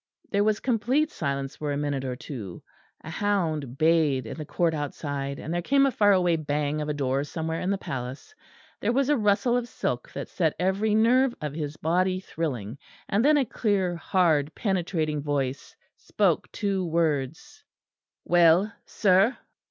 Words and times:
There 0.31 0.43
was 0.43 0.59
complete 0.59 1.11
silence 1.11 1.55
for 1.57 1.71
a 1.71 1.77
moment 1.77 2.05
or 2.05 2.15
two; 2.15 2.63
a 3.03 3.09
hound 3.11 3.77
bayed 3.77 4.25
in 4.25 4.35
the 4.35 4.45
court 4.47 4.73
outside, 4.73 5.37
and 5.37 5.53
there 5.53 5.61
came 5.61 5.85
a 5.85 5.91
far 5.91 6.11
away 6.11 6.37
bang 6.37 6.81
of 6.81 6.89
a 6.89 6.93
door 6.95 7.23
somewhere 7.23 7.59
in 7.59 7.69
the 7.69 7.77
palace. 7.77 8.33
There 8.79 8.91
was 8.93 9.09
a 9.09 9.15
rustle 9.15 9.55
of 9.55 9.67
silk 9.67 10.11
that 10.13 10.27
set 10.27 10.55
every 10.57 10.95
nerve 10.95 11.35
of 11.39 11.53
his 11.53 11.77
body 11.77 12.19
thrilling, 12.19 12.79
and 13.07 13.23
then 13.23 13.37
a 13.37 13.45
clear 13.45 13.95
hard 13.95 14.55
penetrating 14.55 15.21
voice 15.21 15.75
spoke 15.95 16.51
two 16.51 16.83
words. 16.83 17.63
"Well, 18.25 18.73
sir?" 18.87 19.37